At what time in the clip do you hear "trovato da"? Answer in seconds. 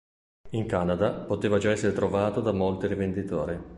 1.93-2.51